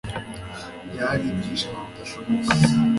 [0.91, 2.49] byari ibyishimo bidashoboka